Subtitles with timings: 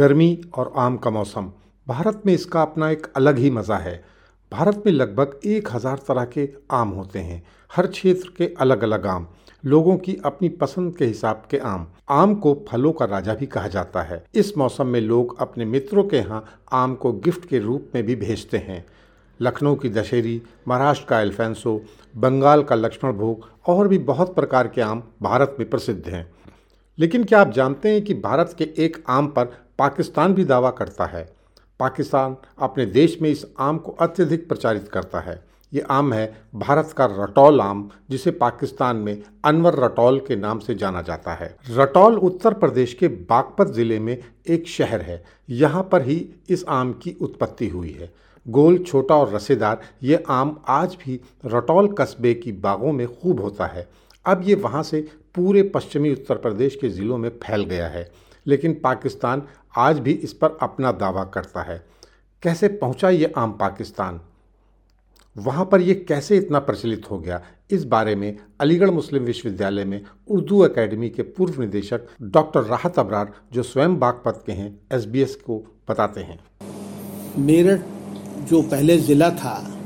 [0.00, 1.50] गर्मी और आम का मौसम।
[1.86, 3.92] भारत में इसका अपना एक अलग ही मज़ा है।
[4.52, 9.06] भारत में लगभग एक हज़ार तरह के आम होते हैं। हर क्षेत्र के अलग अलग
[9.06, 9.26] आम।
[9.64, 13.68] लोगों की अपनी पसंद के हिसाब के आम। आम को फलों का राजा भी कहा
[13.68, 17.92] जाता है। इस मौसम में लोग अपने मित्रों के यहाँ आम को गिफ्ट के रूप
[17.94, 18.84] में भी भेजते हैं।
[19.40, 21.80] लखनऊ की दशहरी, महाराष्ट्र का एल्फेंसो,
[22.16, 26.28] बंगाल का लक्ष्मण भोग और भी बहुत प्रकार के आम भारत में प्रसिद्ध हैं।
[27.00, 29.44] लेकिन क्या आप जानते हैं कि भारत के एक आम पर
[29.78, 31.22] पाकिस्तान भी दावा करता है?
[31.80, 35.44] पाकिस्तान अपने देश में इस आम को अत्यधिक प्रचारित करता है।
[35.74, 40.74] ये आम है भारत का रटौल आम, जिसे पाकिस्तान में अनवर रटौल के नाम से
[40.74, 44.16] जाना जाता है। रटौल उत्तर प्रदेश के बागपत ज़िले में
[44.48, 48.12] एक शहर है। यहाँ पर ही इस आम की उत्पत्ति हुई है।
[48.46, 53.66] गोल, छोटा और रसेदार, ये आम आज भी रटौल कस्बे की बागों में खूब होता
[53.66, 53.88] है।
[54.26, 55.00] अब ये वहाँ से
[55.34, 58.10] पूरे पश्चिमी उत्तर प्रदेश के ज़िलों में फैल गया है।
[58.46, 59.42] लेकिन पाकिस्तान
[59.78, 61.84] आज भी इस पर अपना दावा करता है।
[62.42, 64.20] कैसे पहुँचा ये आम पाकिस्तान?
[65.36, 67.42] वहाँ पर ये कैसे इतना प्रचलित हो गया?
[67.70, 73.32] इस बारे में अलीगढ़ मुस्लिम विश्वविद्यालय में उर्दू एकेडमी के पूर्व निदेशक डॉक्टर राहत अबरार,
[73.52, 76.38] जो स्वयं बागपत के हैं, एसबीएस को बताते हैं।
[77.38, 77.80] मेरठ,
[78.40, 79.80] जो पहले ज़िला था,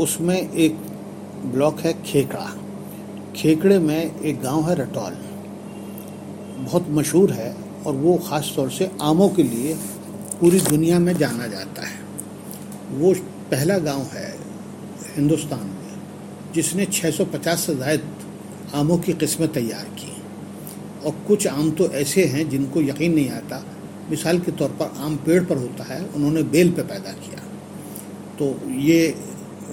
[0.00, 0.76] उसमें एक
[1.44, 2.61] ब्लॉक है खेकड़ा।
[3.36, 5.16] खेकड़े में एक गाँव है रटौल।
[6.58, 7.54] बहुत मशहूर है
[7.86, 9.74] और वो ख़ास तौर से आमों के लिए
[10.40, 12.00] पूरी दुनिया में जाना जाता है।
[12.92, 13.12] वो
[13.50, 14.30] पहला गाँव है
[15.16, 18.02] हिंदुस्तान में, जिसने 650 से ज़ायद
[18.74, 20.12] आमों की किस्में तैयार की।
[21.06, 23.64] और कुछ आम तो ऐसे हैं जिनको यकीन नहीं आता।
[24.10, 27.40] मिसाल के तौर पर आम पेड़ पर होता है, उन्होंने बेल पे पैदा किया।
[28.38, 29.14] तो ये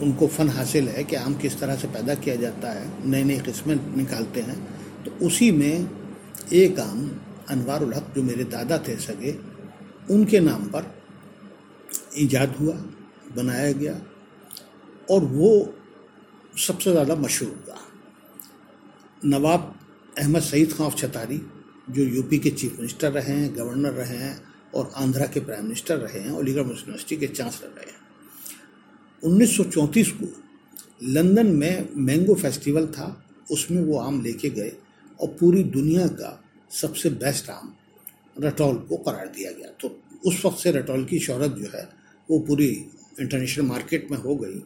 [0.01, 3.39] उनको फ़न हासिल है कि आम किस तरह से पैदा किया जाता है नई नई
[3.39, 4.57] किस्में निकालते हैं
[5.03, 5.89] तो उसी में
[6.53, 7.09] एक आम
[7.49, 9.31] अनवारुल हक, जो मेरे दादा थे सगे,
[10.11, 10.93] उनके नाम पर
[12.17, 12.73] ईजाद हुआ,
[13.35, 14.01] बनाया गया,
[15.11, 15.73] और वो
[16.57, 17.77] सबसे ज़्यादा मशहूर हुआ।
[19.25, 19.75] नवाब
[20.19, 21.41] अहमद सईद खान छतारी,
[21.89, 24.35] जो यूपी के चीफ मिनिस्टर रहे हैं, गवर्नर रहे हैं,
[24.75, 28.08] और आंध्रा के प्राइम मिनिस्टर रहे हैं अलीगढ़ यूनिवर्सिटी के चांसलर रहे हैं।
[29.23, 30.27] 1934 को
[31.03, 34.71] लंदन में मैंगो फेस्टिवल था, उसमें वो आम लेके गए
[35.19, 37.73] और पूरी दुनिया का सबसे बेस्ट आम
[38.39, 41.87] रटौल को करार दिया गया। तो उस वक्त से रटौल की शहरत जो है,
[42.29, 42.67] वो पूरी
[43.21, 44.61] इंटरनेशनल मार्केट में हो गई।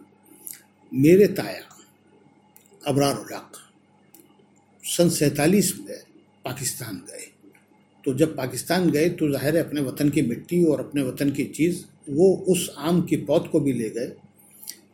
[0.91, 1.61] मेरे ताया,
[2.87, 3.51] अबरार उलक,
[4.83, 5.99] सन सैतालीस में
[6.45, 7.29] पाकिस्तान गए।
[8.03, 11.43] तो जब पाकिस्तान गए तो ज़ाहिर है अपने वतन की मिट्टी और अपने वतन की
[11.45, 14.11] चीज़, वो उस आम की पौध को भी ले गए।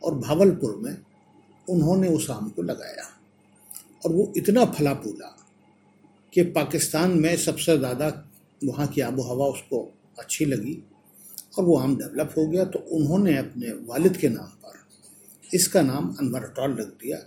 [0.02, 0.96] और भावलपुर में
[1.68, 3.04] उन्होंने उस आम को लगाया।
[4.04, 5.36] और वो इतना फला फूला
[6.34, 8.08] कि पाकिस्तान में सबसे ज़्यादा
[8.60, 9.82] वहाँ की आबो हवा उसको
[10.18, 10.76] अच्छी लगी
[11.58, 14.78] और वो आम डेवलप हो गया। तो उन्होंने अपने वालिद के नाम पर
[15.54, 17.18] इसका नाम अनवर अटॉल रख दिया।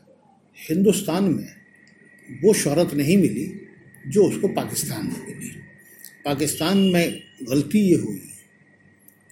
[0.58, 1.50] हिंदुस्तान में
[2.30, 3.46] वो शहरत नहीं मिली
[4.06, 5.50] जो उसको पाकिस्तान में मिली।
[6.26, 7.20] पाकिस्तान में
[7.50, 8.22] गलती ये हुई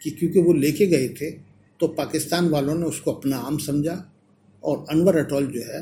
[0.02, 1.32] कि क्योंकि वो लेके गए थे
[1.82, 3.94] तो पाकिस्तान वालों ने उसको अपना आम समझा
[4.64, 5.82] और अनवर अटोल जो है,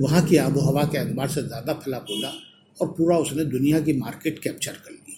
[0.00, 2.32] वहाँ की आबो हवा के अतबार से ज़्यादा फला फूला
[2.76, 5.16] और पूरा उसने दुनिया की मार्केट कैप्चर कर ली।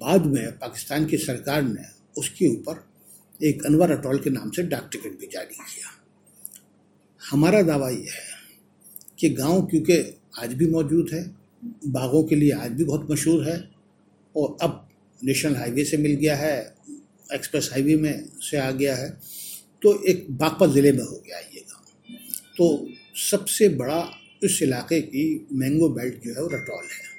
[0.00, 1.84] बाद में पाकिस्तान की सरकार ने
[2.18, 2.84] उसके ऊपर
[3.40, 5.88] एक अनवर अटोल के नाम से डाक टिकट भी जारी किया।
[7.22, 8.40] हमारा दावा यह है
[9.18, 9.98] कि गाँव क्योंकि
[10.38, 11.24] आज भी मौजूद है,
[11.88, 13.58] बागों के लिए आज भी बहुत मशहूर है
[14.34, 14.88] और अब
[15.20, 16.74] नेशनल हाईवे से मिल गया है
[17.34, 19.08] एक्सप्रेस हाईवे में से आ गया है
[19.82, 22.16] तो एक बागपत ज़िले में हो गया ये गाँव।
[22.58, 22.86] तो
[23.20, 24.04] सबसे बड़ा
[24.44, 27.10] इस इलाके की मैंगो बेल्ट जो है वो रटौल है।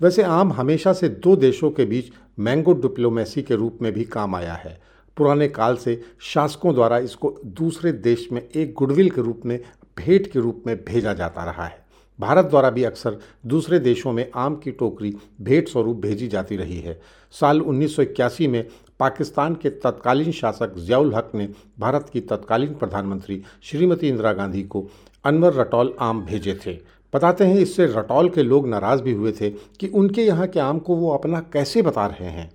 [0.00, 4.34] वैसे आम हमेशा से दो देशों के बीच मैंगो डिप्लोमेसी के रूप में भी काम
[4.34, 4.80] आया है।
[5.16, 9.58] पुराने काल से शासकों द्वारा इसको दूसरे देश में एक गुडविल के रूप में,
[9.98, 11.86] भेंट के रूप में भेजा जाता रहा है।
[12.20, 16.80] भारत द्वारा भी अक्सर दूसरे देशों में आम की टोकरी भेंट स्वरूप भेजी जाती रही
[16.80, 17.00] है।
[17.32, 18.68] साल 1981 में
[19.00, 21.48] पाकिस्तान के तत्कालीन शासक जियाउल हक ने
[21.78, 24.90] भारत की तत्कालीन प्रधानमंत्री श्रीमती इंदिरा गांधी को
[25.24, 26.72] अनवर रटौल आम भेजे थे।
[27.14, 30.78] बताते हैं इससे रटौल के लोग नाराज़ भी हुए थे कि उनके यहाँ के आम
[30.78, 32.50] को वो अपना कैसे बता रहे हैं।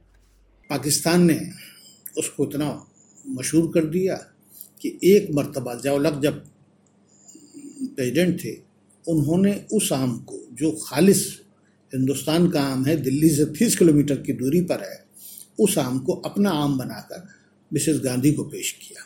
[0.70, 1.40] पाकिस्तान ने
[2.18, 2.88] उसको इतना
[3.30, 4.16] मशहूर कर दिया
[4.82, 6.46] कि एक मरतबा जवलक जब
[7.96, 8.73] प्रेसिडेंट थे
[9.08, 11.42] उन्होंने उस आम को, जो खालिश
[11.94, 15.06] हिंदुस्तान का आम है, दिल्ली से तीस किलोमीटर की दूरी पर है,
[15.60, 17.28] उस आम को अपना आम बनाकर
[17.72, 19.04] मिसेस गांधी को पेश किया।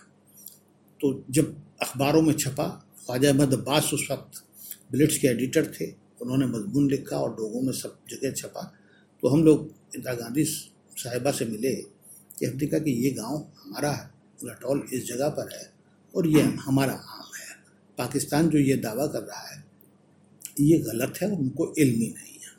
[0.99, 2.67] तो जब अखबारों में छपा,
[3.05, 4.43] ख्वाजा अहमद अब्बास उस वक्त
[4.91, 5.85] बिलिट्स के एडिटर थे,
[6.21, 8.61] उन्होंने मजमून लिखा और लोगों में सब जगह छपा
[9.23, 13.91] तो हम लोग इंदिरा गांधी साहिबा से मिले कि हमने कहा कि ये गाँव हमारा
[13.91, 14.09] है
[14.43, 15.69] रटौल इस जगह पर है
[16.13, 17.55] और ये हमारा आम है।
[17.97, 19.63] पाकिस्तान जो ये दावा कर रहा है
[20.59, 22.51] ये गलत है, उनको इल्म ही नहीं है।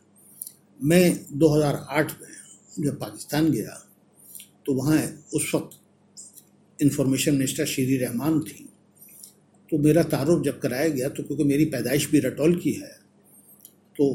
[0.80, 3.84] मैं 2008 में जब पाकिस्तान गया
[4.66, 4.98] तो वहाँ
[5.34, 8.64] उस वक्त इंफॉर्मेशन मिनिस्टर शीरी रहमान थी।
[9.70, 12.96] तो मेरा तारुफ जब कराया गया तो क्योंकि मेरी पैदाइश भी रटौल की है
[13.96, 14.06] तो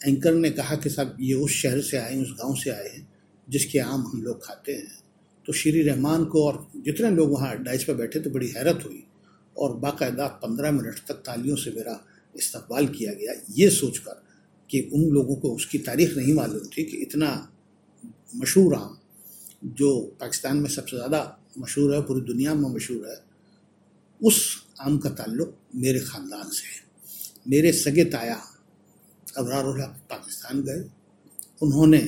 [0.00, 3.08] एंकर ने कहा कि साहब, ये उस शहर से आए, उस गाँव से आए हैं,
[3.48, 4.98] जिसके आम हम लोग खाते हैं।
[5.46, 9.02] तो श्री रहमान को और जितने लोग वहाँ डाइस पर बैठे थे बड़ी हैरत हुई
[9.56, 11.94] और बाकायदा पंद्रह मिनट तक तालियों से मेरा
[12.34, 14.22] इस्तकबाल किया गया, ये सोचकर
[14.70, 17.30] कि उन लोगों को उसकी तारीख नहीं मालूम थी कि इतना
[18.36, 18.96] मशहूर आम,
[19.64, 21.20] जो पाकिस्तान में सबसे ज़्यादा
[21.58, 23.18] मशहूर है, पूरी दुनिया में मशहूर है,
[24.20, 24.38] उस
[24.80, 26.80] आम का ताल्लुक मेरे ख़ानदान से है।
[27.48, 28.40] मेरे सगे ताया
[29.38, 29.64] अबरार
[30.10, 30.84] पाकिस्तान गए।
[31.62, 32.00] उन्होंने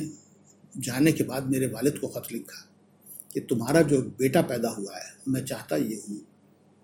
[0.75, 2.61] जाने के बाद मेरे वालिद को ख़त लिखा
[3.35, 6.21] कि तुम्हारा जो बेटा पैदा हुआ है, मैं चाहता ये हूँ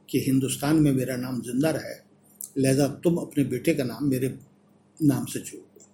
[0.08, 1.94] कि हिंदुस्तान में मेरा नाम ज़िंदा रहे
[2.56, 4.28] लिहाजा तुम अपने बेटे का नाम मेरे
[4.98, 5.86] नाम से जोड़ दो।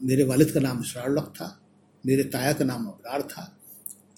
[0.00, 1.58] मेरे वालिद का नाम इसरार था,
[2.04, 3.56] मेरे ताया का नाम अबरार था,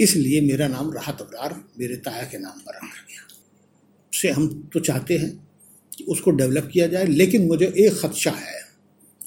[0.00, 3.23] इसलिए मेरा नाम राहत अबरार, मेरे ताया के नाम पर रखा गया।
[4.12, 5.31] से हम तो चाहते हैं
[5.93, 8.61] कि उसको डेवलप किया जाए, लेकिन मुझे एक खदशा है,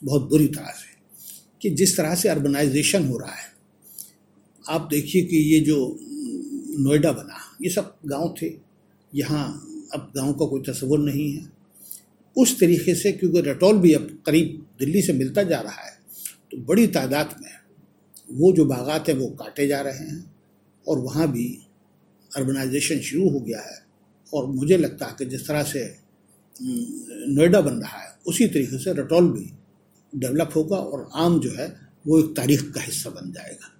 [0.03, 0.95] बहुत बुरी तरह से,
[1.61, 3.51] कि जिस तरह से अर्बनाइजेशन हो रहा है,
[4.63, 5.77] आप देखिए कि ये जो
[6.79, 8.53] नोएडा बना, ये सब गाँव थे,
[9.13, 9.45] यहाँ
[9.93, 11.56] अब गाँव का कोई तस्वुर नहीं है।
[12.37, 15.95] उस तरीके से, क्योंकि रटौल भी अब करीब दिल्ली से मिलता जा रहा है
[16.51, 17.51] तो बड़ी तादाद में
[18.31, 20.23] वो जो बागात हैं वो काटे जा रहे हैं
[20.85, 21.47] और वहाँ भी
[22.31, 23.77] अर्बनाइजेशन शुरू हो गया है।
[24.33, 25.83] और मुझे लगता है कि जिस तरह से
[27.29, 29.49] नोएडा बन रहा है, उसी तरीके से रटौल भी
[30.13, 31.67] डेवलप होगा और आम जो है
[32.07, 33.73] वो एक तारीख का हिस्सा बन जाएगा।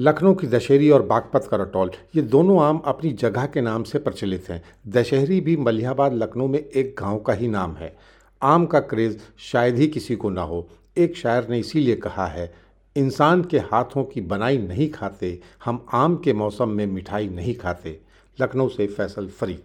[0.00, 3.98] लखनऊ की दशहरी और बागपत का रटौल। ये दोनों आम अपनी जगह के नाम से
[3.98, 7.96] प्रचलित हैं। दशहरी भी मलिहाबाद लखनऊ में एक गाँव का ही नाम है।
[8.42, 10.68] आम का क्रेज़ शायद ही किसी को ना हो,
[10.98, 12.54] एक शायर ने इसीलिए कहा है,
[12.96, 18.00] इंसान के हाथों की बनाई नहीं खाते, हम आम के मौसम में मिठाई नहीं खाते।
[18.40, 19.62] लखनऊ से फैसल फरीद।